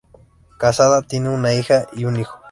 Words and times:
Casada, 0.57 1.03
tiene 1.03 1.29
una 1.29 1.53
hija 1.53 1.85
y 1.93 2.05
un 2.05 2.15
hijo. 2.17 2.39